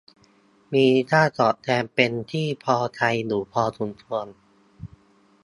[0.73, 4.27] มีค่าตอบแทนเป็นที่พอใจอยู่พอสมควร